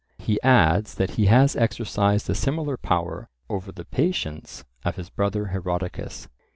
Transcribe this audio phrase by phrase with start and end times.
[0.17, 5.49] He adds that he has exercised a similar power over the patients of his brother
[5.53, 6.27] Herodicus.